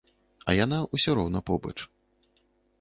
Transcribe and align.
А 0.49 0.55
яна 0.59 0.79
ўсё 0.95 1.15
роўна 1.21 1.39
побач. 1.53 1.77